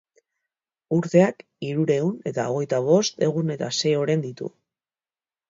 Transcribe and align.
Urteak 0.95 1.43
hirurehun 1.67 2.15
eta 2.31 2.47
hirurogeita 2.49 2.81
bost 2.89 3.23
egun 3.29 3.57
eta 3.59 3.71
sei 3.83 3.93
oren 4.07 4.27
ditu,. 4.27 4.53